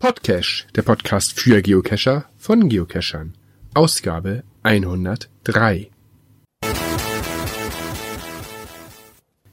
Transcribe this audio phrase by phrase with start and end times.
[0.00, 3.34] Podcache, der Podcast für Geocacher von Geocachern.
[3.74, 5.90] Ausgabe 103.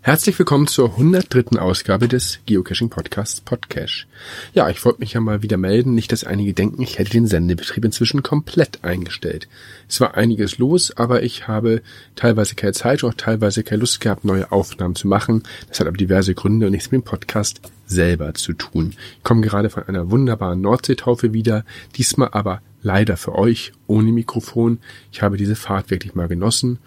[0.02, 1.60] Herzlich willkommen zur 103.
[1.60, 4.06] Ausgabe des Geocaching Podcasts Podcache.
[4.54, 7.26] Ja, ich wollte mich ja mal wieder melden, nicht dass einige denken, ich hätte den
[7.26, 9.48] Sendebetrieb inzwischen komplett eingestellt.
[9.90, 11.82] Es war einiges los, aber ich habe
[12.16, 15.42] teilweise keine Zeit und auch teilweise keine Lust gehabt, neue Aufnahmen zu machen.
[15.70, 18.94] Das hat aber diverse Gründe und nichts mit dem Podcast selber zu tun.
[19.18, 24.80] Ich komme gerade von einer wunderbaren Nordseetaufe wieder, diesmal aber leider für euch ohne Mikrofon.
[25.12, 26.80] Ich habe diese Fahrt wirklich mal genossen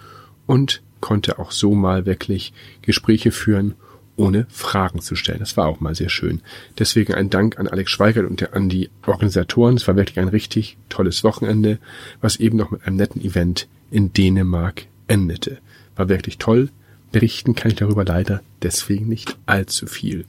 [0.46, 3.74] und konnte auch so mal wirklich Gespräche führen,
[4.16, 5.38] ohne Fragen zu stellen.
[5.38, 6.40] Das war auch mal sehr schön.
[6.78, 9.76] Deswegen ein Dank an Alex Schweigert und an die Organisatoren.
[9.76, 11.78] Es war wirklich ein richtig tolles Wochenende,
[12.20, 15.58] was eben noch mit einem netten Event in Dänemark endete.
[15.96, 16.70] War wirklich toll.
[17.12, 20.26] Berichten kann ich darüber leider deswegen nicht allzu viel.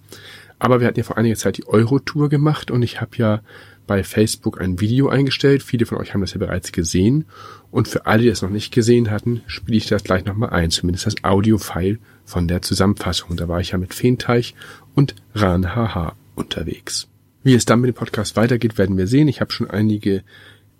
[0.59, 3.41] Aber wir hatten ja vor einiger Zeit die Euro-Tour gemacht und ich habe ja
[3.87, 5.63] bei Facebook ein Video eingestellt.
[5.63, 7.25] Viele von euch haben das ja bereits gesehen.
[7.71, 10.69] Und für alle, die es noch nicht gesehen hatten, spiele ich das gleich nochmal ein.
[10.69, 13.35] Zumindest das Audio-File von der Zusammenfassung.
[13.35, 14.53] Da war ich ja mit Feenteich
[14.93, 17.07] und Ranhaha unterwegs.
[17.41, 19.27] Wie es dann mit dem Podcast weitergeht, werden wir sehen.
[19.27, 20.23] Ich habe schon einige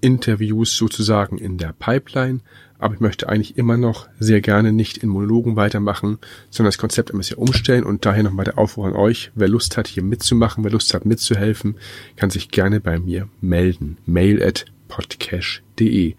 [0.01, 2.41] Interviews sozusagen in der Pipeline,
[2.79, 6.17] aber ich möchte eigentlich immer noch sehr gerne nicht in Monologen weitermachen,
[6.49, 9.77] sondern das Konzept ein bisschen umstellen und daher nochmal der Aufruf an euch, wer Lust
[9.77, 11.75] hat, hier mitzumachen, wer Lust hat, mitzuhelfen,
[12.15, 13.97] kann sich gerne bei mir melden.
[14.05, 16.15] Mail at podcast.de.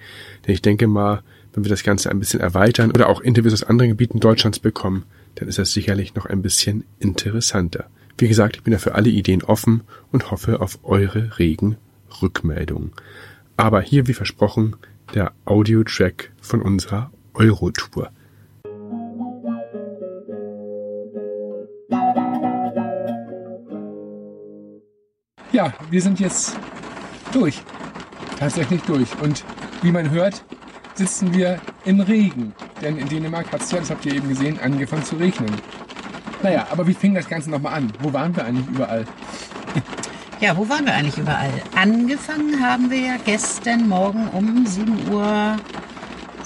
[0.47, 1.23] Denn ich denke mal,
[1.53, 5.05] wenn wir das Ganze ein bisschen erweitern oder auch Interviews aus anderen Gebieten Deutschlands bekommen,
[5.37, 7.87] dann ist das sicherlich noch ein bisschen interessanter.
[8.19, 11.77] Wie gesagt, ich bin ja für alle Ideen offen und hoffe auf eure regen
[12.21, 12.93] Rückmeldungen.
[13.57, 14.77] Aber hier, wie versprochen,
[15.15, 18.11] der Audiotrack von unserer Eurotour.
[25.53, 26.57] Ja, wir sind jetzt
[27.33, 27.63] durch.
[28.37, 29.09] Tatsächlich durch.
[29.23, 29.45] Und
[29.83, 30.45] wie man hört,
[30.95, 32.53] sitzen wir im Regen.
[32.83, 35.55] Denn in Dänemark hat es ja, das habt ihr eben gesehen, angefangen zu regnen.
[36.43, 37.93] Naja, aber wie fing das Ganze nochmal an?
[38.01, 39.05] Wo waren wir eigentlich überall?
[40.41, 41.53] Ja, wo waren wir eigentlich überall?
[41.77, 45.57] Angefangen haben wir ja gestern Morgen um 7 Uhr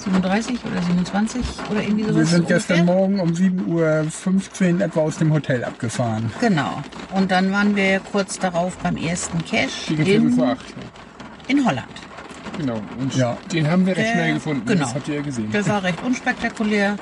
[0.05, 2.15] 37 oder 27 oder irgendwie sowas.
[2.17, 2.57] Wir sind ungefähr.
[2.57, 6.31] gestern Morgen um 7.15 Uhr etwa aus dem Hotel abgefahren.
[6.39, 6.81] Genau.
[7.13, 10.39] Und dann waren wir kurz darauf beim ersten Viertel in,
[11.47, 11.87] in Holland.
[12.57, 12.79] Genau.
[12.99, 13.35] Und Ja.
[13.51, 14.65] den haben wir recht Der- schnell gefunden.
[14.65, 14.83] genau.
[14.85, 15.51] Das habt ihr ja gesehen.
[15.51, 16.95] Der war recht unspektakulär.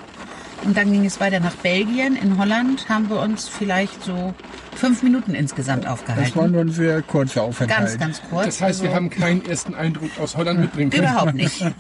[0.66, 2.16] Und dann ging es weiter nach Belgien.
[2.16, 4.34] In Holland haben wir uns vielleicht so
[4.76, 6.52] fünf Minuten insgesamt Das war aufgehalten.
[6.54, 7.80] nur ein sehr kurzer Aufenthalt.
[7.90, 8.46] Ganz, ganz kurz.
[8.46, 11.04] Das heißt, wir Also- haben keinen ersten Eindruck aus Holland mitbringen können.
[11.04, 11.62] Überhaupt nicht.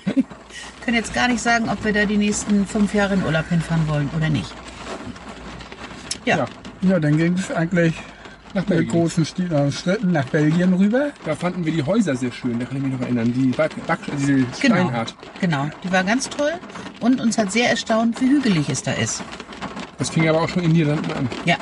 [0.83, 3.87] können jetzt gar nicht sagen, ob wir da die nächsten fünf Jahre in Urlaub hinfahren
[3.87, 4.53] wollen oder nicht.
[6.25, 6.45] Ja, Ja.
[6.81, 7.93] Ja, dann ging es eigentlich
[8.53, 8.89] Nach mit Belgien.
[8.91, 11.11] großen Sti- äh, Schritten nach Belgien rüber.
[11.25, 13.31] Da fanden wir die Häuser sehr schön, da kann ich mich noch erinnern.
[13.33, 14.75] Die Back, Back, diese genau.
[14.75, 15.15] Steinart.
[15.39, 16.51] Genau, die war ganz toll
[16.99, 19.23] und uns hat sehr erstaunt, wie hügelig es da ist.
[19.97, 21.29] Das fing aber auch schon in den Niederlanden an.
[21.45, 21.55] Ja.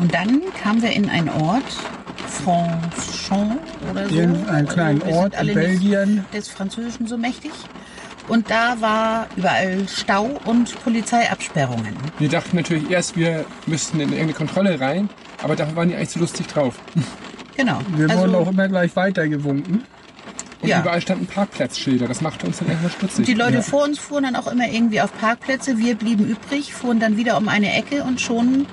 [0.00, 1.64] Und dann kamen wir in einen Ort,
[2.28, 3.58] Franchon
[3.90, 4.14] oder so.
[4.14, 6.24] Irgendeinen kleinen Ort in Belgien.
[6.32, 7.52] des Französischen so mächtig.
[8.28, 11.96] Und da war überall Stau und Polizeiabsperrungen.
[12.18, 15.08] Wir dachten natürlich erst, wir müssten in irgendeine Kontrolle rein,
[15.42, 16.78] aber dafür waren die eigentlich zu lustig drauf.
[17.56, 17.78] Genau.
[17.96, 19.84] Wir also, wurden auch immer gleich weitergewunken.
[20.60, 20.80] Und Ja.
[20.80, 22.06] überall standen Parkplatzschilder.
[22.08, 23.26] Das machte uns dann irgendwann stutzig.
[23.26, 23.62] Die Leute Ja.
[23.62, 25.78] vor uns fuhren dann auch immer irgendwie auf Parkplätze.
[25.78, 28.66] Wir blieben übrig, fuhren dann wieder um eine Ecke und schon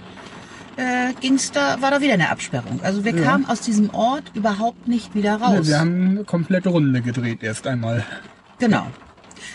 [0.77, 2.79] äh, ging's da, war da wieder eine Absperrung.
[2.83, 3.23] Also wir Ja.
[3.23, 5.53] kamen aus diesem Ort überhaupt nicht wieder raus.
[5.59, 8.03] Ne, wir haben eine komplette Runde gedreht erst einmal.
[8.59, 8.87] Genau.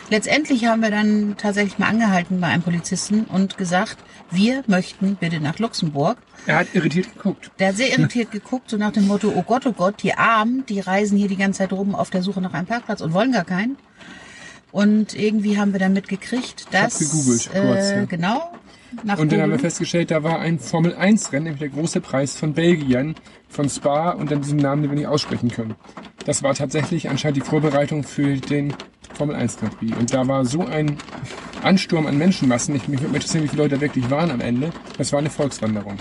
[0.08, 3.96] Letztendlich haben wir dann tatsächlich mal angehalten bei einem Polizisten und gesagt,
[4.30, 6.18] wir möchten bitte nach Luxemburg.
[6.46, 7.50] er hat irritiert geguckt.
[7.58, 10.64] Der hat sehr irritiert geguckt, so nach dem Motto, oh Gott, oh Gott, die Armen,
[10.66, 13.32] die reisen hier die ganze Zeit rum auf der Suche nach einem Parkplatz und wollen
[13.32, 13.76] gar keinen.
[14.72, 16.98] Und irgendwie haben wir dann mitgekriegt, dass...
[16.98, 18.04] gegoogelt, kurz, äh, ja.
[18.04, 18.52] Genau.
[19.04, 22.54] Nach Und dann haben wir festgestellt, da war ein Formel-1-Rennen, nämlich der große Preis von
[22.54, 23.14] Belgien,
[23.48, 25.74] von Spa und dann diesen Namen, den wir nicht aussprechen können.
[26.24, 28.74] Das war tatsächlich anscheinend die Vorbereitung für den
[29.14, 29.96] Formel-1 Grand Prix.
[29.96, 30.96] Und da war so ein
[31.62, 34.70] Ansturm an Menschenmassen, ich mich interessieren, wie viele Leute da wirklich waren am Ende.
[34.98, 35.98] Das war eine Volkswanderung.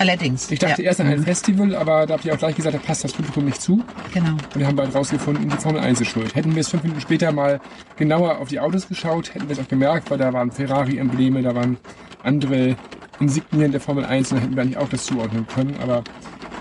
[0.00, 0.50] Allerdings.
[0.50, 2.78] Ich dachte ja, erst an ein Festival, aber da habt ihr auch gleich gesagt, da
[2.78, 3.84] passt das Publikum nicht zu.
[4.14, 4.30] Genau.
[4.30, 6.34] Und wir haben bald rausgefunden, die Formel 1 ist schuld.
[6.34, 7.60] Hätten wir es fünf Minuten später mal
[7.96, 11.54] genauer auf die Autos geschaut, hätten wir es auch gemerkt, weil da waren Ferrari-Embleme, da
[11.54, 11.76] waren
[12.22, 12.76] andere
[13.18, 15.76] Insignien der Formel 1 und dann hätten wir eigentlich auch das zuordnen können.
[15.82, 16.02] Aber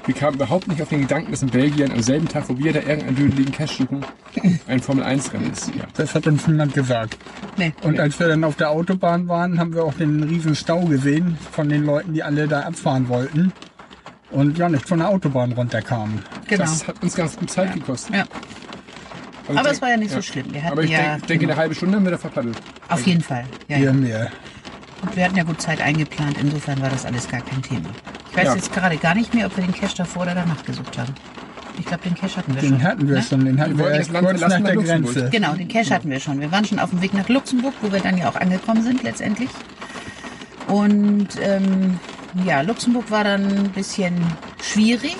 [0.05, 2.73] wir kamen überhaupt nicht auf den Gedanken, dass in Belgien am selben Tag, wo wir
[2.73, 4.03] da irgendeinen dödeligen Cash suchen,
[4.67, 5.67] ein Formel 1-Rennen ist.
[5.75, 5.83] Ja.
[5.95, 7.17] Das hat uns niemand gesagt.
[7.57, 7.73] Nee.
[7.83, 11.37] Und als wir dann auf der Autobahn waren, haben wir auch den riesen Stau gesehen
[11.51, 13.53] von den Leuten, die alle da abfahren wollten.
[14.31, 16.21] und ja nicht von der Autobahn runterkamen.
[16.47, 16.63] Genau.
[16.63, 18.15] Das hat uns ganz gut Zeit gekostet.
[18.15, 18.25] ja.
[19.47, 20.53] Also Aber es war ja nicht denk- so schlimm.
[20.53, 22.55] Wir hatten Aber ich ja denk- denke, eine halbe Stunde haben wir da verpaddelt.
[22.89, 23.45] auf jeden Fall.
[23.67, 23.93] Ja, Hier ja.
[23.93, 24.31] mehr.
[25.01, 26.37] Und wir hatten ja gut Zeit eingeplant.
[26.39, 27.89] Insofern war das alles gar kein Thema.
[28.31, 28.55] Ich weiß Ja.
[28.55, 31.13] jetzt gerade gar nicht mehr, ob wir den Cache davor oder danach gesucht haben.
[31.79, 32.83] Ich glaube, den Cache hatten wir Den schon.
[32.83, 33.23] hatten wir ne?
[33.23, 35.13] schon, den hatten Wir wir wollten erst das Land kurz verlassen nach der nach Luxemburg.
[35.15, 35.29] Grenze.
[35.31, 36.39] Genau, den Cache hatten wir schon.
[36.41, 39.03] Wir waren schon auf dem Weg nach Luxemburg, wo wir dann ja auch angekommen sind
[39.03, 39.49] letztendlich.
[40.67, 41.99] Und ähm,
[42.45, 44.13] ja, Luxemburg war dann ein bisschen
[44.61, 45.15] schwierig,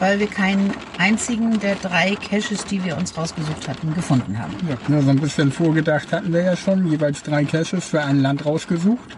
[0.00, 4.54] weil wir keinen einzigen der drei Caches, die wir uns rausgesucht hatten, gefunden haben.
[4.68, 8.44] Ja, so ein bisschen vorgedacht hatten wir ja schon, jeweils drei Caches für ein Land
[8.44, 9.16] rausgesucht.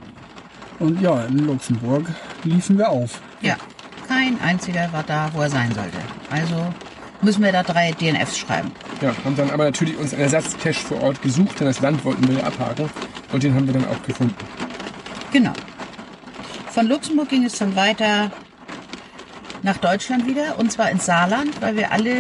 [0.79, 2.06] Und ja, in Luxemburg
[2.43, 3.20] liefen wir auf.
[3.40, 3.56] Ja,
[4.08, 5.99] kein einziger war da, wo er sein sollte.
[6.31, 6.75] Also
[7.23, 8.73] müssen wir da drei DNFs schreiben.
[9.00, 12.26] Ja, haben dann aber natürlich uns einen Ersatzcache vor Ort gesucht, denn das Land wollten
[12.26, 12.90] wir ja abhaken.
[13.32, 14.34] Und den haben wir dann auch gefunden.
[15.32, 15.52] Genau.
[16.70, 18.32] Von Luxemburg ging es dann weiter
[19.62, 22.16] nach Deutschland wieder und zwar ins Saarland, weil wir alle,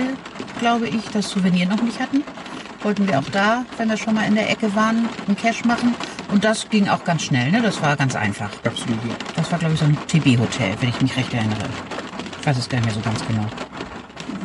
[0.60, 2.22] glaube ich, das Souvenir noch nicht hatten.
[2.82, 5.94] Wollten wir auch da, wenn wir schon mal in der Ecke waren, einen Cache machen.
[6.32, 7.62] Und das ging auch ganz schnell, ne?
[7.62, 8.50] Das war ganz einfach.
[8.64, 8.98] Absolut.
[9.36, 11.68] Das war, glaube ich, so ein TB-Hotel, wenn ich mich recht erinnere.
[12.40, 13.46] Ich weiß es gar nicht mehr so ganz genau.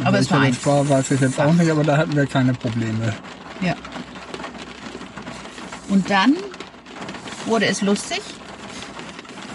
[0.04, 0.90] Aber es war das war, einfach.
[0.90, 3.14] weiß ich jetzt auch nicht, aber da hatten wir keine Probleme.
[3.62, 3.76] Ja.
[5.90, 6.36] Und dann
[7.46, 8.22] wurde es lustig,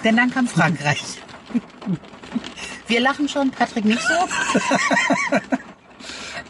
[0.02, 1.02] denn dann kam Frankreich.
[2.92, 4.12] Wir lachen schon, Patrick nicht so.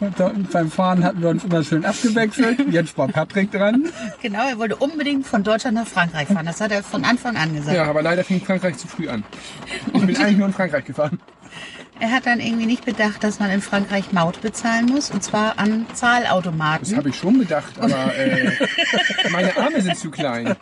[0.01, 2.59] Und beim Fahren hatten wir uns immer schön abgewechselt.
[2.69, 3.85] Jetzt war Patrick dran.
[4.21, 6.45] Genau, er wollte unbedingt von Deutschland nach Frankreich fahren.
[6.45, 7.77] Das hat er von Anfang an gesagt.
[7.77, 9.23] Ja, aber leider fing Frankreich zu früh an.
[9.93, 11.17] Ich bin eigentlich nur in Frankreich gefahren.
[12.01, 15.57] Er hat dann irgendwie nicht bedacht, dass man in Frankreich Maut bezahlen muss, und zwar
[15.57, 16.97] an Das Zahlautomaten.
[16.97, 18.51] habe ich schon bedacht, aber äh,
[19.31, 20.57] meine Arme sind zu klein.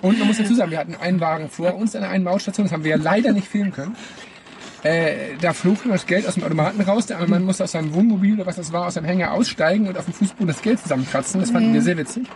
[0.00, 2.72] Und man muss dazu sagen, wir hatten einen Wagen vor uns an einer Mautstation, das
[2.72, 3.94] haben wir ja leider nicht filmen können.
[4.82, 7.92] Äh, da flog das Geld aus dem Automaten raus, der andere Mann musste aus seinem
[7.94, 10.78] Wohnmobil oder was das war, aus seinem Hänger aussteigen und auf dem Fußboden das Geld
[10.80, 11.40] zusammenkratzen.
[11.40, 12.28] Das fanden wir sehr witzig.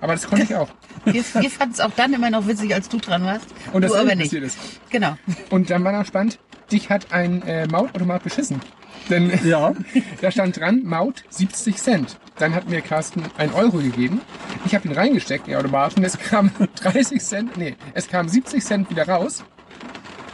[0.00, 0.68] Aber das konnte ich auch.
[1.04, 3.46] Wir, wir fanden es auch dann immer noch witzig, als du dran warst.
[3.72, 4.26] Und das du aber nicht.
[4.26, 4.58] passiert ist.
[4.90, 5.16] Genau.
[5.48, 6.38] Und dann war noch spannend,
[6.70, 8.60] dich hat ein äh, Mautautomat beschissen.
[9.08, 9.72] Denn Ja.
[10.20, 12.18] da stand dran, Maut 70 Cent.
[12.36, 14.20] Dann hat mir Carsten ein Euro gegeben.
[14.66, 16.04] Ich habe ihn reingesteckt in den Automaten.
[16.04, 16.50] Es kam
[16.82, 19.44] 30 Cent, nee, es kam 70 Cent wieder raus.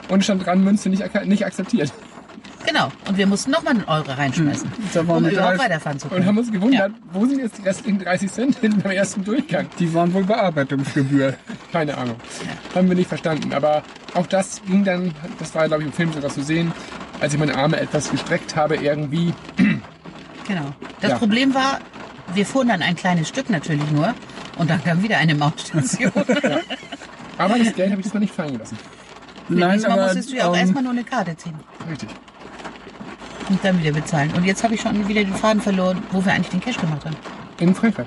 [0.09, 1.93] Und stand dran, Münze nicht, nicht akzeptiert.
[2.67, 2.91] Genau.
[3.09, 6.07] Und wir mussten nochmal einen Euro reinschmeißen, Da waren um die, überhaupt 30, weiterfahren zu
[6.07, 6.27] Und können.
[6.27, 9.67] haben uns gewundert, wo sind jetzt die restlichen 30 Cent hin beim ersten Durchgang?
[9.79, 11.35] die waren wohl Bearbeitungsgebühr.
[11.73, 12.17] Keine Ahnung.
[12.75, 13.53] Haben wir nicht verstanden.
[13.53, 13.83] Aber
[14.15, 16.73] auch das ging dann, das war glaube ich im Film sogar zu sehen,
[17.21, 19.35] als ich meine Arme etwas gestreckt habe irgendwie.
[19.57, 20.67] Genau.
[21.03, 21.19] Das Ja.
[21.19, 21.81] Problem war,
[22.35, 24.15] wir fuhren dann ein kleines Stück natürlich nur
[24.57, 26.13] und dann kam wieder eine Mautstation.
[27.37, 28.79] Aber das Geld habe ich diesmal nicht fallen gelassen.
[29.49, 31.55] Nein, Diesmal aber musstest du ja auch ähm, erstmal nur eine Karte ziehen
[31.91, 32.09] Richtig.
[33.49, 34.33] und dann wieder bezahlen.
[34.35, 37.05] Und jetzt habe ich schon wieder den Faden verloren, wo wir eigentlich den Cash gemacht
[37.05, 37.17] haben.
[37.61, 38.07] In Frankreich.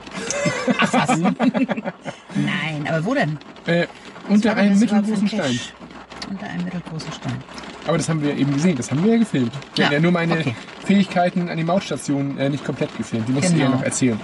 [0.80, 1.20] Ach was?
[1.20, 3.38] Nein, aber wo denn?
[3.66, 3.88] Äh,
[4.28, 5.60] unter einem mittelgroßen Stein.
[6.30, 7.44] Unter einem mittelgroßen Stein.
[7.88, 9.52] Aber das haben wir eben gesehen, das haben wir ja gefilmt.
[9.76, 10.56] Wir Ja, haben ja nur meine okay.
[10.86, 13.28] Fähigkeiten an die Mautstation äh, nicht komplett gefilmt.
[13.28, 13.64] Die musst du Genau.
[13.66, 14.20] ja noch erzählen.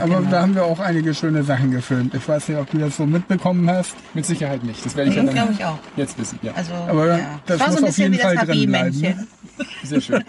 [0.00, 2.14] aber da haben wir auch einige schöne Sachen gefilmt.
[2.14, 3.94] Ich weiß nicht, ob du das so mitbekommen hast.
[4.14, 4.84] Mit Sicherheit nicht.
[4.86, 5.78] Das werde ich Das ja glaube dann ich auch.
[5.96, 6.38] jetzt wissen.
[6.42, 7.40] Ja, Also, Aber ja.
[7.46, 9.26] das war so muss ein auf bisschen jeden wie das Fall drin bleiben, ne?
[9.84, 10.24] Sehr schön.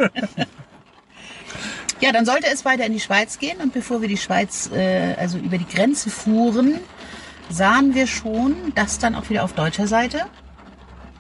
[2.00, 5.14] Ja, dann sollte es weiter in die Schweiz gehen und bevor wir die Schweiz, äh,
[5.20, 6.80] also über die Grenze fuhren,
[7.50, 10.22] sahen wir schon, dass dann auch wieder auf deutscher Seite,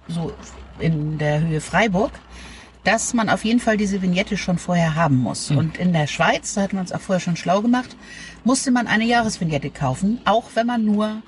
[0.07, 0.34] so
[0.80, 2.12] in der Höhe Freiburg,
[2.84, 5.51] dass man auf jeden Fall diese Vignette schon vorher haben muss.
[5.51, 7.96] Und in der Schweiz, da hatten wir uns auch vorher schon schlau gemacht,
[8.44, 11.22] musste man eine Jahresvignette kaufen, auch wenn man nur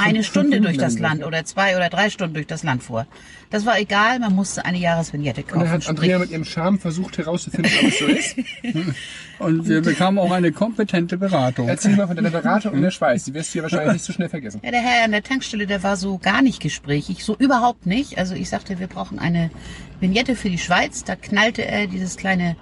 [0.00, 3.06] eine Stunde durch das Land oder zwei oder drei Stunden durch das Land fuhr.
[3.50, 5.60] Das war egal, man musste eine Jahresvignette Und kaufen.
[5.60, 8.36] dann hat Andrea mit ihrem Charme versucht herauszufinden, ob es so ist.
[9.38, 11.66] Und wir bekamen auch eine kompetente Beratung.
[11.68, 13.24] Erzähl mal von deiner Beratung in der Schweiz.
[13.24, 14.60] Die wirst du ja wahrscheinlich nicht so schnell vergessen.
[14.62, 18.18] Ja, der Herr an der Tankstelle, der war so gar nicht gesprächig, so überhaupt nicht.
[18.18, 19.50] Also ich sagte, wir brauchen eine
[19.98, 21.04] Vignette für die Schweiz.
[21.04, 22.56] Da knallte er dieses kleine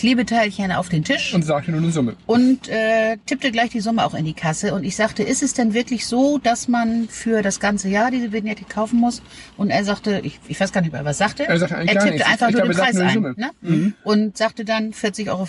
[0.00, 2.16] Klebeteilchen auf den Tisch Und sagte nur eine Summe.
[2.26, 4.72] und äh, tippte gleich die Summe auch in die Kasse.
[4.72, 8.32] Und ich sagte, ist es denn wirklich so, dass man für das ganze Jahr diese
[8.32, 9.20] Vignette kaufen muss?
[9.58, 11.46] Und er sagte, ich, ich weiß gar nicht, er was sagte.
[11.46, 13.34] Er sagte eigentlich er tippte einfach Ich nur glaube, den Preis ein.
[13.60, 13.92] Ne?
[14.02, 15.46] Und sagte dann 40,50 Euro.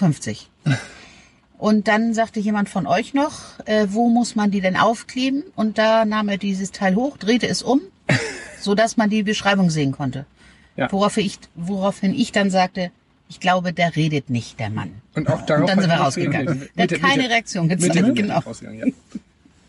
[1.58, 5.43] Und dann sagte jemand von euch noch, äh, wo muss man die denn aufkleben?
[5.55, 7.79] Und da nahm er dieses Teil hoch, drehte es um,
[8.60, 10.25] so dass man die Beschreibung sehen konnte.
[10.75, 10.91] Ja.
[10.91, 12.91] Woraufhin, ich, woraufhin ich dann sagte,
[13.31, 14.91] ich glaube, der redet nicht, der Mann.
[15.15, 16.67] Und auch darauf Und dann sind wir hat er rausgegangen.
[16.75, 18.43] Der hat Mit keine mit Reaktion mit gezeigt, der Mitte genau.
[18.73, 18.85] ja.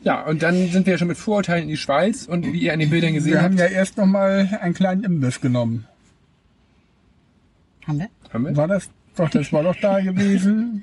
[0.02, 2.72] Ja, und dann sind wir ja schon mit Vorurteilen in die Schweiz und wie ihr
[2.72, 5.86] an den Bildern gesehen Wir haben habt, ja erst noch mal einen kleinen Imbiss genommen.
[7.86, 8.08] Haben wir?
[8.32, 8.56] Haben wir?
[8.56, 10.82] War das doch, das war doch da gewesen,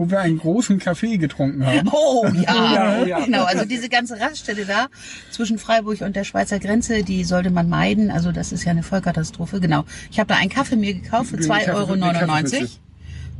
[0.00, 1.86] wo wir einen großen Kaffee getrunken haben.
[1.92, 3.04] Oh ja.
[3.06, 3.44] ja, genau.
[3.44, 4.86] Also diese ganze Raststelle da
[5.30, 8.10] zwischen Freiburg und der Schweizer Grenze, die sollte man meiden.
[8.10, 9.60] Also das ist ja eine Vollkatastrophe.
[9.60, 9.84] Genau.
[10.10, 12.68] Ich habe da einen Kaffee mir gekauft für Eine 2,99 Kaffee- Euro.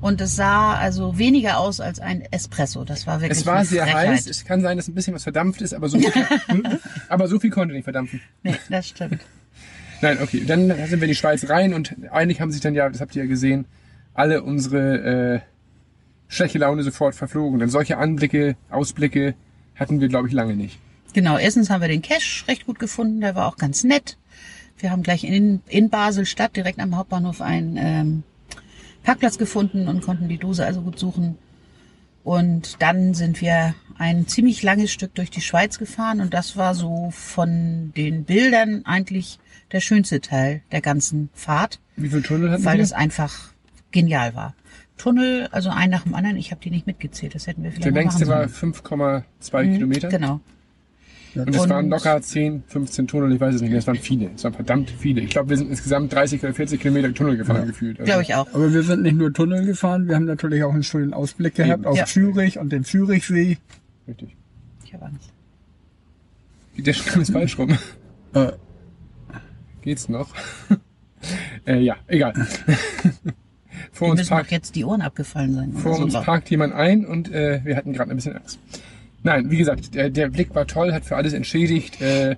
[0.03, 2.85] Und es sah also weniger aus als ein Espresso.
[2.85, 4.09] Das war wirklich Es war sehr Frechheit.
[4.09, 4.27] heiß.
[4.27, 6.13] Es kann sein, dass ein bisschen was verdampft ist, aber so viel,
[7.09, 8.21] aber so viel konnte nicht verdampfen.
[8.43, 9.21] Nee, das stimmt.
[10.03, 10.45] Nein, okay.
[10.47, 13.17] Dann sind wir in die Schweiz rein und eigentlich haben sich dann ja, das habt
[13.17, 13.65] ihr ja gesehen,
[14.13, 15.41] alle unsere äh,
[16.31, 17.59] schlechte Laune sofort verflogen.
[17.59, 19.35] Denn solche Anblicke, Ausblicke
[19.75, 20.79] hatten wir, glaube ich, lange nicht.
[21.13, 24.17] Genau, erstens haben wir den Cache recht gut gefunden, der war auch ganz nett.
[24.79, 28.23] Wir haben gleich in, in Basel-Stadt direkt am Hauptbahnhof einen ähm,
[29.03, 31.37] Parkplatz gefunden und konnten die Dose also gut suchen.
[32.23, 36.75] Und dann sind wir ein ziemlich langes Stück durch die Schweiz gefahren und das war
[36.75, 39.39] so von den Bildern eigentlich
[39.73, 42.85] der schönste Teil der ganzen Fahrt, Wie viel Tunnel hatten weil wir?
[42.85, 43.53] es einfach
[43.91, 44.55] genial war.
[45.01, 47.85] Tunnel, also ein nach dem anderen, ich habe die nicht mitgezählt, das hätten wir vielleicht
[47.87, 49.73] Der längste war machen 5,2 sollen.
[49.73, 50.09] Kilometer.
[50.09, 50.41] Genau.
[51.35, 53.79] Und es waren locker 10, 15 Tunnel, ich weiß es nicht mehr.
[53.79, 54.31] Es waren viele.
[54.35, 55.21] Es waren verdammt viele.
[55.21, 58.01] Ich glaube, wir sind insgesamt 30 oder 40 Kilometer Tunnel gefahren gefühlt.
[58.01, 58.49] Also, Glaube ich auch.
[58.53, 61.83] Aber wir sind nicht nur Tunnel gefahren, wir haben natürlich auch einen schönen Ausblick gehabt
[61.83, 61.87] Eben.
[61.87, 62.05] auf Ja.
[62.07, 63.59] Zürich und den Zürichsee.
[64.09, 64.37] Richtig.
[64.85, 65.31] Ich habe Angst.
[66.77, 67.79] Der Schramm ist falsch rum.
[68.35, 68.53] Äh,
[69.83, 70.29] Geht's noch?
[71.67, 72.35] äh, ja, egal.
[73.93, 75.73] vor Mir uns müssen parkt, jetzt die Ohren abgefallen sein.
[75.73, 76.03] vor so.
[76.03, 78.59] uns parkt jemand ein und äh, wir hatten gerade ein bisschen Angst.
[79.23, 82.01] Nein, wie gesagt, der, der Blick war toll, hat für alles entschädigt.
[82.01, 82.37] Äh,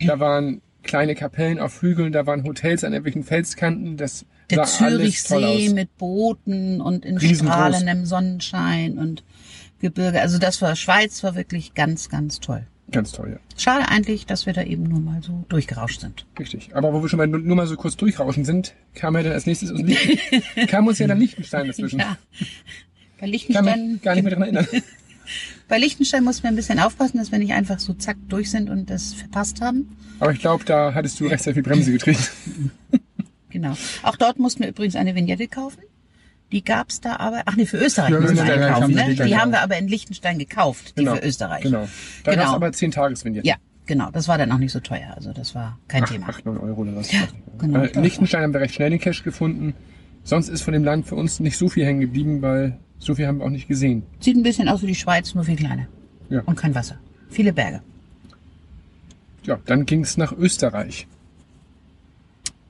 [0.00, 3.96] da waren kleine Kapellen auf Hügeln, da waren Hotels an irgendwelchen Felskanten.
[3.96, 7.54] Das Der sah alles toll Zürichsee mit Booten und in Riesengroß.
[7.54, 9.22] strahlendem Sonnenschein und
[9.80, 10.20] Gebirge.
[10.20, 12.66] Also das war Schweiz, war wirklich ganz, ganz toll.
[12.92, 13.38] Ganz toll, ja.
[13.56, 16.26] Schade eigentlich, dass wir da eben nur mal so durchgerauscht sind.
[16.38, 16.74] Richtig.
[16.74, 19.46] Aber wo wir schon mal, nur mal so kurz durchrauschen sind, kam ja dann als
[19.46, 19.82] nächstes uns
[20.68, 21.98] kam uns ja dann Liechtenstein dazwischen.
[21.98, 22.16] Ja.
[22.38, 24.66] Bei Kann Liechtenstein, mich gar nicht mehr daran erinnern.
[25.68, 28.68] bei Liechtenstein mussten wir ein bisschen aufpassen, dass wir nicht einfach so zack durch sind
[28.68, 29.96] und das verpasst haben.
[30.20, 32.22] Aber ich glaube, da hattest du recht sehr viel Bremse getreten.
[33.52, 33.76] Genau.
[34.02, 35.82] Auch dort mussten wir übrigens eine Vignette kaufen.
[36.52, 37.42] Die gab's da aber.
[37.46, 38.82] Ach nee, für Österreich Für mussten wir Österreich einkaufen.
[38.82, 39.14] haben Ne?
[39.16, 41.62] die Die, haben wir aber in Liechtenstein gekauft, die für Österreich.
[41.62, 41.88] Genau.
[42.24, 42.42] Da Genau.
[42.44, 43.48] gab's aber 10 Tagesvignetten.
[43.48, 43.56] Ja,
[43.86, 44.10] genau.
[44.12, 45.12] Das war dann auch nicht so teuer.
[45.16, 46.28] Also das war kein Thema.
[46.28, 47.10] 8, 9 Euro oder was.
[47.10, 47.20] Ja,
[47.58, 47.80] genau.
[47.82, 49.74] Äh, in Liechtenstein haben wir recht schnell den Cash gefunden.
[50.24, 53.26] Sonst ist von dem Land für uns nicht so viel hängen geblieben, weil so viel
[53.26, 54.04] haben wir auch nicht gesehen.
[54.20, 55.86] Sieht ein bisschen aus wie die Schweiz, nur viel kleiner.
[56.30, 56.42] Ja.
[56.44, 56.98] Und kein Wasser.
[57.30, 57.80] Viele Berge.
[59.44, 61.08] Ja, dann ging's nach Österreich.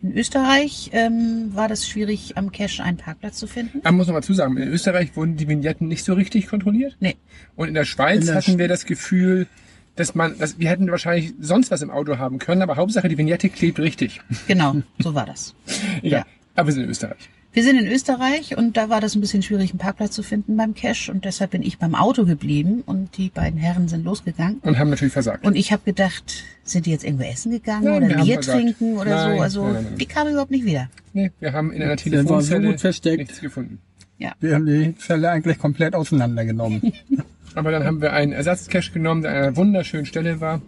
[0.03, 3.81] In Österreich ähm, war das schwierig, am Cache einen Parkplatz zu finden.
[3.85, 6.97] Aber muss noch mal zusagen, in Österreich wurden die Vignetten nicht so richtig kontrolliert.
[7.01, 7.17] Nee,
[7.55, 9.47] Und in der Schweiz In der hatten Sch- wir das Gefühl,
[9.95, 13.17] dass man, dass wir hätten wahrscheinlich sonst was im Auto haben können, aber Hauptsache die
[13.19, 14.21] Vignette klebt richtig.
[14.49, 15.55] genau, so war das.
[16.03, 16.21] Egal.
[16.21, 16.27] Ja.
[16.57, 17.29] Aber wir sind in Österreich.
[17.55, 20.57] Wir sind in Österreich und da war das ein bisschen schwierig, einen Parkplatz zu finden
[20.57, 24.59] beim Cache und deshalb bin ich beim Auto geblieben und die beiden Herren sind losgegangen.
[24.63, 25.45] Und haben natürlich versagt.
[25.45, 29.11] Und ich habe gedacht, sind die jetzt irgendwo essen gegangen Nein, oder Bier trinken oder
[29.11, 29.43] Nein, so?
[29.43, 29.99] Also nein, nein, nein.
[29.99, 30.89] die kamen überhaupt nicht wieder.
[31.13, 33.19] nee, wir haben in einer so Telefonzelle gut versteckt.
[33.19, 33.81] nichts gefunden.
[34.17, 36.81] Ja, wir haben die Zelle eigentlich komplett auseinandergenommen.
[37.55, 40.63] Aber dann haben wir einen Ersatzcache genommen, der an einer wunderschönen Stelle war.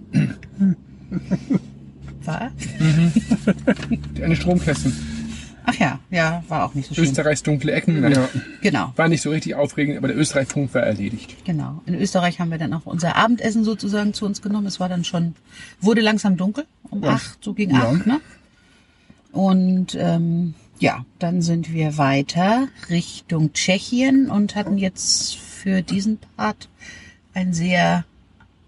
[2.25, 2.53] war.
[4.23, 5.13] Eine Stromkästen.
[5.66, 7.04] Ach ja, ja, war auch nicht so schön.
[7.04, 8.00] Österreichs dunkle Ecken.
[8.00, 8.28] Nein, Ja.
[8.61, 8.92] Genau.
[8.97, 11.37] War nicht so richtig aufregend, aber der Österreich-Punkt war erledigt.
[11.44, 11.83] Genau.
[11.87, 14.66] In Österreich haben wir dann auch unser Abendessen sozusagen zu uns genommen.
[14.66, 15.35] Es war dann schon,
[15.80, 17.90] wurde langsam dunkel, um acht, so gegen Ja.
[17.90, 18.21] acht, ne?
[19.33, 26.68] Und ähm, ja, dann sind wir weiter Richtung Tschechien und hatten jetzt für diesen Part
[27.33, 28.04] ein sehr,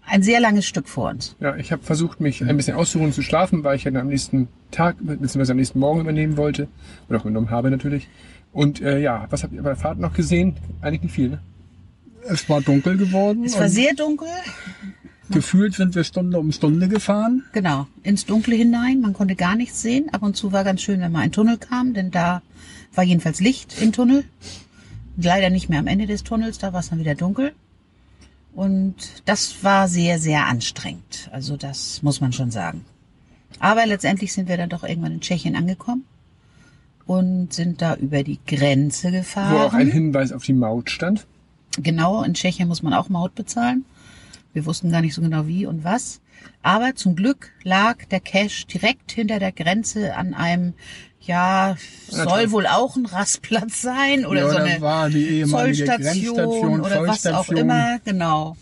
[0.07, 1.35] ein sehr langes Stück vor uns.
[1.39, 4.07] Ja, ich habe versucht, mich ein bisschen auszuruhen, zu schlafen, weil ich ja dann am
[4.07, 5.51] nächsten Tag bzw.
[5.51, 6.67] am nächsten Morgen übernehmen wollte.
[7.09, 8.07] Oder auch übernommen habe natürlich.
[8.53, 10.55] Und äh, ja, was habt ihr bei der Fahrt noch gesehen?
[10.81, 11.39] Eigentlich nicht viel, ne?
[12.29, 14.27] es war dunkel geworden Es war sehr dunkel,
[15.29, 17.43] gefühlt sind wir Stunde um Stunde gefahren.
[17.53, 19.01] genau, ins Dunkle hinein.
[19.01, 20.09] Man konnte gar nichts sehen.
[20.11, 22.41] Ab und zu war ganz schön, wenn mal ein Tunnel kam, denn da
[22.93, 24.23] war jedenfalls Licht im Tunnel.
[25.17, 27.53] Leider nicht mehr am Ende des Tunnels, da war es dann wieder dunkel.
[28.57, 28.95] Und
[29.25, 31.29] das war sehr, sehr anstrengend.
[31.31, 32.85] Also das muss man schon sagen.
[33.59, 36.05] Aber letztendlich sind wir dann doch irgendwann in Tschechien angekommen
[37.05, 39.61] und sind da über die Grenze Wo gefahren.
[39.61, 41.27] auch ein Hinweis auf die Maut stand.
[41.77, 43.85] Genau, in Tschechien muss man auch Maut bezahlen.
[44.53, 46.19] Wir wussten gar nicht so genau wie und was.
[46.61, 50.73] Aber zum Glück lag der Cache direkt hinter der Grenze an einem,
[51.21, 51.77] ja,
[52.07, 52.51] soll toll.
[52.51, 57.25] wohl auch ein Rastplatz sein oder ja, so eine war die ehemalige Zollstation oder was
[57.27, 58.55] auch immer, genau.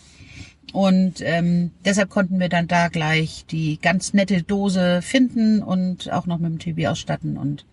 [0.74, 6.26] Und ähm, deshalb konnten wir dann da gleich die ganz nette Dose finden und auch
[6.26, 7.66] noch mit dem TB ausstatten und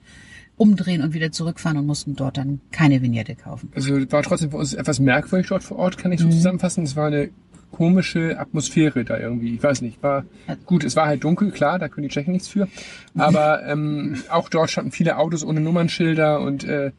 [0.57, 3.73] umdrehen und wieder zurückfahren und mussten dort dann keine Vignette kaufen.
[3.75, 6.85] Also war trotzdem für uns etwas merkwürdig dort vor Ort, kann ich so zusammenfassen.
[6.85, 7.31] Es war eine
[7.73, 9.55] komische Atmosphäre da irgendwie.
[9.55, 10.25] Ich weiß nicht, war
[10.67, 12.69] gut, es war halt dunkel, klar, da können die Tschechen nichts für.
[13.17, 16.93] Aber ähm, auch dort standen viele Autos ohne Nummernschilder und äh,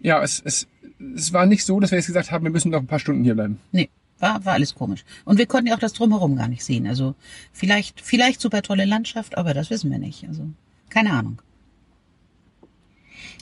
[0.00, 0.66] ja, es, es,
[1.14, 3.22] es war nicht so, dass wir jetzt gesagt haben, wir müssen noch ein paar Stunden
[3.22, 3.60] hier bleiben.
[3.70, 5.04] Nee, war, war alles komisch.
[5.24, 6.86] Und wir konnten ja auch das Drumherum gar nicht sehen.
[6.86, 7.14] Also
[7.52, 10.26] vielleicht, vielleicht super tolle Landschaft, aber das wissen wir nicht.
[10.26, 10.48] Also
[10.88, 11.40] keine Ahnung.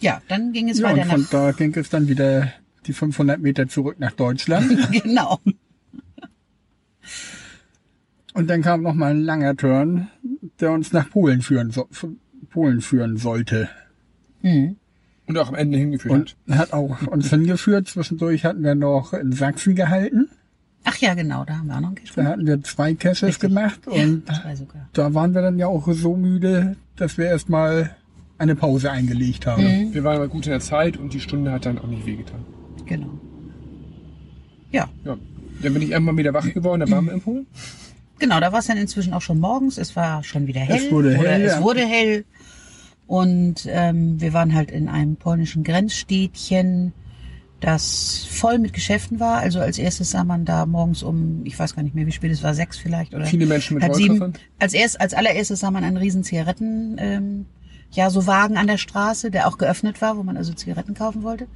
[0.01, 1.31] Ja, dann ging es Ja, weiter und von nach...
[1.31, 2.53] da ging es dann wieder
[2.87, 4.93] die 500 Meter zurück nach Deutschland.
[5.03, 5.41] genau.
[8.39, 10.07] Und dann kam noch mal ein langer Turn,
[10.61, 11.89] der uns nach Polen führen, so,
[12.51, 13.69] Polen führen sollte.
[14.43, 14.77] Mhm.
[15.27, 17.89] Und auch am Ende hingeführt Und hat auch uns hingeführt.
[17.89, 20.29] Zwischendurch hatten wir noch in Sachsen gehalten.
[20.85, 23.41] Ach ja, genau, da haben wir auch noch einen Cash Da hatten wir zwei Caches
[23.41, 24.23] gemacht und
[24.55, 24.89] sogar.
[24.93, 27.97] da waren wir dann ja auch so müde, dass wir erstmal
[28.39, 29.65] eine Pause eingelegt haben.
[29.65, 29.95] hat.
[29.95, 32.45] Wir waren aber gut in der Zeit und die Stunde hat dann auch nicht wehgetan.
[32.87, 33.19] Genau.
[34.71, 35.19] Ja, Ja.
[35.61, 37.47] Dann bin ich irgendwann wieder wach geworden, da waren wir in Polen.
[38.19, 39.79] genau, da war es dann inzwischen auch schon morgens.
[39.79, 40.77] Es war schon wieder hell.
[40.77, 41.63] Es wurde hell, Es ja.
[41.63, 42.25] wurde hell.
[43.07, 46.93] Und ähm, wir waren halt in einem polnischen Grenzstädtchen,
[47.61, 49.39] das voll mit Geschäften war.
[49.39, 52.31] Also als erstes sah man da morgens um, ich weiß gar nicht mehr, wie spät
[52.31, 54.35] es war, sechs vielleicht oder Viele Menschen mit halb sieben.
[54.59, 57.47] Als erst, als allererstes sah man einen riesen Zigaretten, ähm,
[57.91, 61.23] ja so Wagen an der Straße, der auch geöffnet war, wo man also Zigaretten kaufen
[61.23, 61.47] wollte.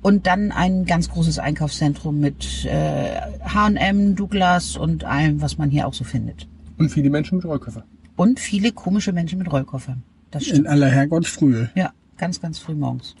[0.00, 5.86] Und dann ein ganz großes Einkaufszentrum mit äh, H&M, Douglas und allem, was man hier
[5.88, 6.46] auch so findet.
[6.78, 7.82] Und viele Menschen mit Rollkoffer.
[8.16, 10.02] Und viele komische Menschen mit Rollkoffern.
[10.30, 10.68] Das In stimmt.
[10.68, 11.70] aller Herrgottsfrühe.
[11.74, 13.16] Ja, ganz, ganz früh morgens.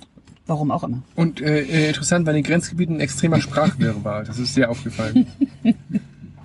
[0.46, 1.02] Warum auch immer.
[1.16, 4.24] Und äh, äh, interessant, weil in den Grenzgebieten ein extremer Sprachwirr war.
[4.24, 5.26] Das ist sehr aufgefallen.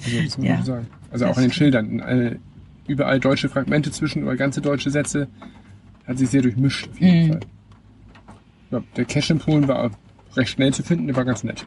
[0.05, 0.55] Also, das muss Ja.
[0.55, 0.87] man sagen.
[1.11, 1.51] Also auch an den.
[1.53, 2.01] Schildern.
[2.01, 2.37] Eine,
[2.87, 5.27] überall deutsche Fragmente zwischen oder ganze deutsche Sätze.
[6.05, 7.31] Hat sich sehr durchmischt auf jeden Mhm.
[7.31, 7.39] Fall.
[8.71, 9.77] Ja, der Cache in Polen war
[10.35, 11.65] recht schnell zu finden, der war ganz nett.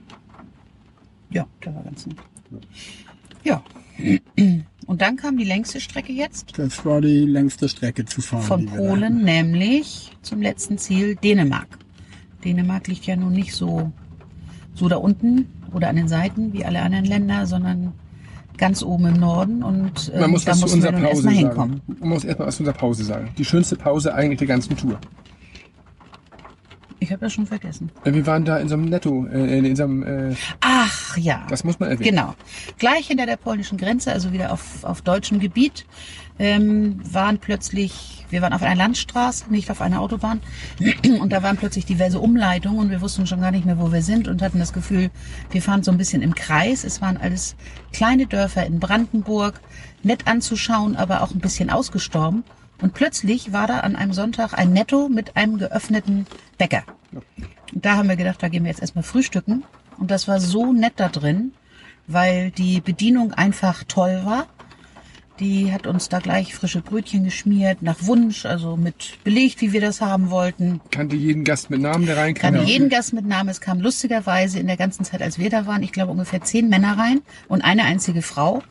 [1.31, 2.17] Ja, der war ganz nett.
[3.45, 3.63] Ja.
[4.87, 8.43] Und dann kam die längste Strecke jetzt Das war die längste Strecke zu fahren.
[8.43, 11.67] von Polen, nämlich zum letzten Ziel Dänemark.
[12.45, 13.91] Dänemark liegt ja nun nicht so,
[14.75, 17.93] so da unten oder an den Seiten wie alle anderen Länder, sondern
[18.57, 21.81] ganz oben im Norden und ähm, Man muss da nun Pause erstmal hinkommen.
[21.87, 23.31] Man muss erstmal was zu unserer Pause sagen.
[23.37, 24.99] Die schönste Pause eigentlich der ganzen Tour.
[26.99, 27.91] Ich habe das schon vergessen.
[28.05, 31.47] Äh, Wir waren da in so einem Netto, äh, in so einem, äh, Ach ja.
[31.49, 32.11] das muss man erwähnen.
[32.11, 32.35] Genau.
[32.79, 35.85] Gleich hinter der polnischen Grenze, also wieder auf, auf deutschem Gebiet,
[36.39, 40.41] ähm, waren plötzlich, wir waren auf einer Landstraße, nicht auf einer Autobahn,
[41.21, 44.03] und da waren plötzlich diverse Umleitungen und wir wussten schon gar nicht mehr, wo wir
[44.03, 45.11] sind und hatten das Gefühl,
[45.51, 46.85] wir fahren so ein bisschen im Kreis.
[46.85, 47.57] Es waren alles
[47.93, 49.61] kleine Dörfer in Brandenburg,
[50.03, 52.45] nett anzuschauen, aber auch ein bisschen ausgestorben.
[52.81, 56.27] Und plötzlich war da an einem Sonntag ein Netto mit einem geöffneten
[56.59, 56.85] Bäcker.
[57.13, 59.65] Und da haben wir gedacht, da gehen wir jetzt erstmal frühstücken.
[59.99, 61.53] Und das war so nett da drin,
[62.07, 64.47] weil die Bedienung einfach toll war.
[65.41, 69.83] Die hat uns da gleich frische Brötchen geschmiert, nach Wunsch, also mit belegt, wie wir
[69.83, 70.81] das haben wollten.
[70.91, 72.55] Kannte jeden Gast mit Namen, der reinkam.
[72.55, 73.51] Kannte jeden Gast mit Namen.
[73.51, 76.71] Es kam lustigerweise in der ganzen Zeit, als wir da waren, ich glaube ungefähr zehn
[76.71, 78.63] Männer rein und eine einzige Frau.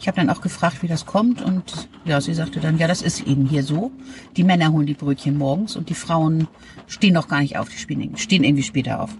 [0.00, 3.02] Ich habe dann auch gefragt, wie das kommt und ja, sie sagte dann, ja, das
[3.02, 3.90] ist eben hier so.
[4.36, 6.46] Die Männer holen die Brötchen morgens und die Frauen
[6.86, 9.10] stehen noch gar nicht auf, die stehen, stehen irgendwie später auf.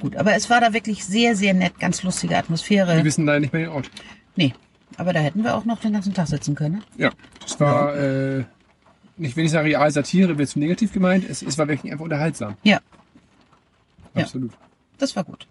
[0.00, 2.96] Gut, aber es war da wirklich sehr, sehr nett, ganz lustige Atmosphäre.
[2.96, 3.90] Wir wissen leider nicht mehr den Ort.
[4.36, 4.52] Nee,
[4.96, 6.82] aber da hätten wir auch noch den ganzen Tag sitzen können.
[6.98, 8.44] Ja, das war, äh,
[9.16, 11.24] nicht, wenn ich sage real Satire, wird zu negativ gemeint.
[11.28, 12.56] Es, es war wirklich einfach unterhaltsam.
[12.64, 12.80] Ja,
[14.14, 14.22] Ja.
[14.22, 14.52] Absolut.
[14.98, 15.46] das war gut.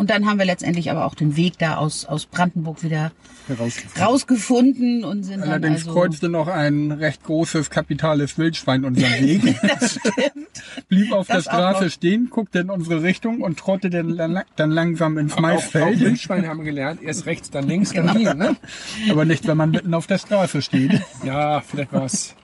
[0.00, 3.12] Und dann haben wir letztendlich aber auch den Weg da aus, aus Brandenburg wieder
[3.48, 4.02] Herausgefunden.
[4.02, 5.92] rausgefunden und sind dann Allerdings also...
[5.92, 10.86] kreuzte noch ein recht großes kapitales Wildschwein unseren Weg, Das stimmt.
[10.88, 14.70] blieb auf Das der auch Straße stehen, guckte in unsere Richtung und trottete dann, dann
[14.70, 16.00] langsam ins Auch, auch Maisfeld.
[16.00, 17.02] Wildschweine haben wir gelernt.
[17.02, 18.14] Erst rechts, dann links, Genau.
[18.14, 18.56] dann hin, ne?
[19.10, 20.98] Aber nicht, wenn man mitten auf der Straße steht.
[21.26, 22.34] Ja, vielleicht war's.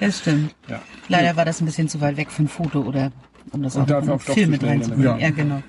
[0.00, 0.54] Das stimmt.
[0.66, 0.80] Ja.
[1.08, 3.12] Leider war das ein bisschen zu weit weg für ein Foto oder
[3.50, 5.04] um das Und auch dafür um auch doch Film zu mit reinzubringen.
[5.04, 5.18] ja.
[5.18, 5.62] Ja, genau.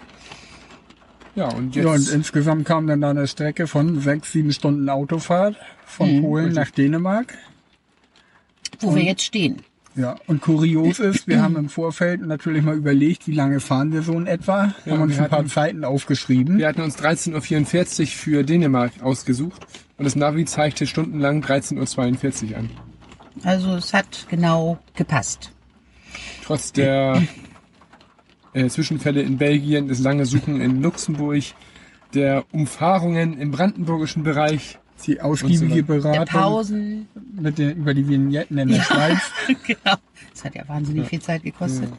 [1.35, 1.85] Ja, und jetzt.
[1.85, 6.53] Ja, und insgesamt kam dann da eine Strecke von sechs, sieben Stunden Autofahrt von Polen
[6.53, 7.33] nach Dänemark.
[8.79, 9.57] Wo wir jetzt stehen.
[9.95, 14.01] Ja, und kurios ist, wir haben im Vorfeld natürlich mal überlegt, wie lange fahren wir
[14.01, 14.73] so in etwa.
[14.85, 16.57] Ja, haben uns wir ein paar hatten- Zeiten aufgeschrieben.
[16.57, 19.65] wir hatten uns 13.44 Uhr für Dänemark ausgesucht.
[19.99, 22.69] Und das Navi zeigte stundenlang 13.42 Uhr an.
[23.43, 25.51] Also es hat genau gepasst.
[26.43, 27.21] Trotz der
[28.53, 31.43] äh, Zwischenfälle in Belgien, das lange Suchen in Luxemburg,
[32.13, 37.07] der Umfahrungen im brandenburgischen Bereich Die ausgiebige Der Beratung Pausen.
[37.35, 39.19] mit den, über die Vignetten in der Schweiz.
[39.67, 39.97] genau.
[40.31, 41.89] Das hat ja wahnsinnig viel Zeit gekostet.
[41.89, 41.97] Nee,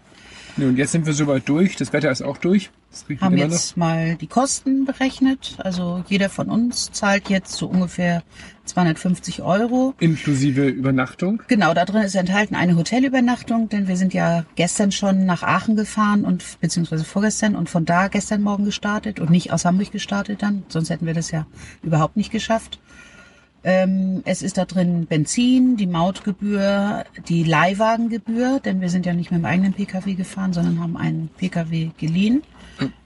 [0.56, 1.76] und jetzt sind wir soweit durch.
[1.76, 2.70] Das Wetter ist auch durch.
[3.08, 5.56] Regnet Haben jetzt mal die Kosten berechnet.
[5.58, 8.22] Also jeder von uns zahlt jetzt so ungefähr
[8.66, 9.94] 250 Euro.
[9.98, 11.42] Inklusive Übernachtung.
[11.48, 15.76] Genau, da drin ist enthalten eine Hotelübernachtung, denn wir sind ja gestern schon nach Aachen
[15.76, 20.42] gefahren und beziehungsweise vorgestern und von da gestern Morgen gestartet und nicht aus Hamburg gestartet
[20.42, 21.46] dann, sonst hätten wir das ja
[21.82, 22.78] überhaupt nicht geschafft.
[23.66, 29.30] Ähm, es ist da drin Benzin, die Mautgebühr, die Leihwagengebühr, denn wir sind ja nicht
[29.30, 32.42] mit dem eigenen Pkw gefahren, sondern haben einen Pkw geliehen.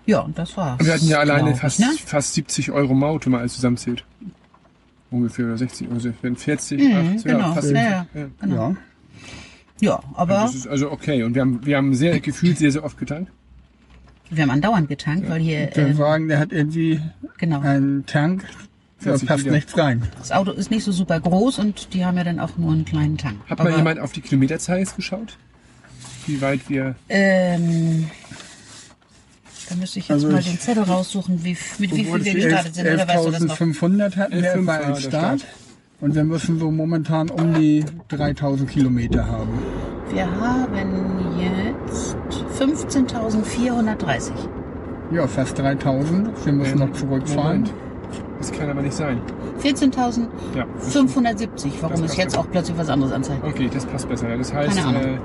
[0.06, 0.84] Ja, und das war's.
[0.84, 1.86] Wir hatten ja alleine ich, fast, ne?
[2.04, 4.04] fast 70 Euro Maut, wenn man alles zusammenzählt.
[5.10, 7.38] Ungefähr oder 60, also wenn 40, Mhm, 80, genau.
[7.38, 8.14] ja, fast Ja, 70.
[8.14, 8.28] ja, Ja.
[8.40, 8.70] genau.
[8.70, 8.76] Ja.
[9.80, 11.22] Ja, aber Das ist also okay.
[11.22, 13.30] Und wir haben, wir haben sehr gefühlt sehr, sehr oft getankt.
[14.30, 17.00] wir haben andauernd getankt, weil hier, Der äh, Wagen, der hat irgendwie
[17.38, 17.60] genau.
[17.60, 18.44] einen Tank,
[19.00, 19.54] 40 passt Liter.
[19.54, 20.02] nichts rein.
[20.18, 22.84] Das Auto ist nicht so super groß und die haben ja dann auch nur einen
[22.84, 23.36] kleinen Tank.
[23.48, 25.36] Hat Aber, mal jemand auf die Kilometerzahl jetzt geschaut?
[26.26, 26.94] Wie weit wir.
[27.08, 28.10] Ähm,
[29.68, 32.16] da müsste ich jetzt Also mal ich- den Zettel raussuchen, wie, mit wie viel wir
[32.16, 32.86] es gestartet sind.
[32.86, 33.56] Oder weißt du das noch?
[33.60, 35.00] 11.500 hatten wir 11.500 bei Start.
[35.00, 35.44] Start.
[36.00, 39.50] Und wir müssen so momentan um die 3000 Kilometer haben.
[40.12, 42.16] Wir haben jetzt
[42.58, 44.32] 15.430.
[45.12, 46.44] Ja, fast 3000.
[46.44, 47.62] Wir müssen noch zurückfahren.
[47.62, 47.72] Moment.
[48.48, 49.20] Das kann aber nicht sein.
[49.62, 50.18] 14.570.
[50.56, 50.66] Ja.
[51.82, 53.44] Warum es jetzt auch plötzlich was anderes anzeigt.
[53.44, 54.36] Okay, das passt besser.
[54.36, 55.18] Das heißt, äh,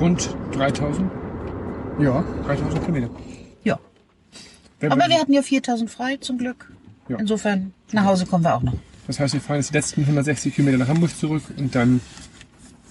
[0.00, 1.10] rund 3000,
[1.98, 3.08] Ja, 3000 Kilometer.
[3.64, 3.78] Ja.
[4.80, 6.70] Wenn Aber wir- wir hatten ja 4.000 frei zum Glück.
[7.08, 7.16] Ja.
[7.18, 8.74] Insofern, nach Hause kommen wir auch noch.
[9.06, 12.00] Das heißt, wir fahren jetzt die letzten 160 Kilometer nach Hamburg zurück und dann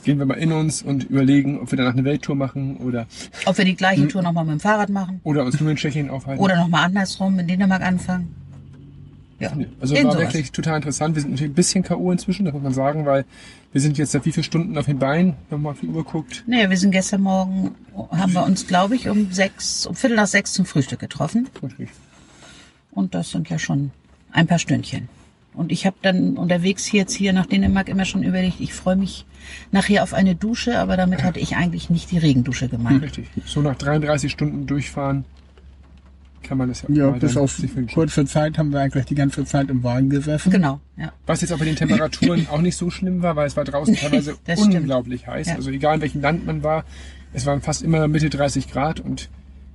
[0.03, 3.05] gehen wir mal in uns und überlegen, ob wir danach eine Welttour machen oder,
[3.45, 5.19] Ob wir die gleiche Tour nochmal mit dem Fahrrad machen.
[5.23, 6.41] oder uns nur in Tschechien aufhalten.
[6.43, 8.33] Oder nochmal andersrum in Dänemark anfangen.
[9.45, 9.65] Ja.
[9.79, 11.15] Also war wirklich total interessant.
[11.15, 12.11] Wir sind natürlich ein bisschen K.O.
[12.11, 13.25] inzwischen, das muss man sagen, weil
[13.71, 16.03] wir sind jetzt seit wie vielen Stunden auf den Beinen, wenn man auf die Uhr
[16.03, 16.43] guckt.
[16.47, 17.75] Naja, wir sind gestern Morgen,
[18.11, 21.49] haben wir uns, glaube ich, um sechs, um Viertel nach sechs zum Frühstück getroffen.
[21.61, 21.89] Richtig.
[22.91, 23.91] Und das sind ja schon
[24.31, 25.09] ein paar Stündchen.
[25.53, 28.97] Und ich habe dann unterwegs hier jetzt hier nach Dänemark immer schon überlegt, ich freue
[28.97, 29.25] mich
[29.71, 33.01] nachher auf eine Dusche, aber damit hatte ich eigentlich nicht die Regendusche gemeint.
[33.01, 33.27] Richtig.
[33.45, 35.23] So nach 33 Stunden durchfahren
[36.47, 37.59] kann man das ja, ja mal bis auf
[37.93, 40.51] kurze Zeit haben wir eigentlich die ganze Zeit im Wagen gesessen.
[40.51, 41.11] Genau, ja.
[41.25, 43.95] Was jetzt aber bei den Temperaturen auch nicht so schlimm war, weil es war draußen
[43.95, 44.75] teilweise Das stimmt.
[44.75, 45.47] unglaublich heiß.
[45.47, 45.55] Ja.
[45.55, 46.85] Also egal in welchem Land man war,
[47.33, 49.29] es waren fast immer Mitte 30 Grad und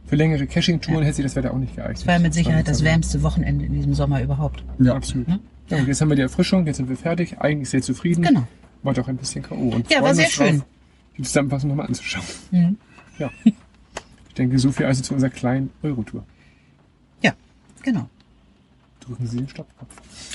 [0.06, 1.98] für längere Caching-Touren hätte sich das Wetter auch nicht geeignet.
[1.98, 4.64] Das war mit Sicherheit das Also, wärmste Wochenende in diesem Sommer überhaupt.
[4.80, 4.94] Ja.
[4.94, 5.26] Absolut.
[5.68, 8.22] Ja, und jetzt haben wir die Erfrischung, jetzt sind wir fertig, eigentlich sehr zufrieden.
[8.22, 8.42] Genau.
[8.82, 9.56] War doch ein bisschen K.O.
[9.68, 10.62] Und Ja, war sehr uns drauf, schön.
[11.16, 12.24] Die Zusammenfassung nochmal anzuschauen.
[12.50, 12.76] Mhm.
[13.18, 13.30] Ja.
[13.44, 16.24] Ich denke, so viel also zu unserer kleinen Eurotour.
[17.82, 18.08] Genau.
[19.00, 20.29] Drücken Sie den Stoppknopf.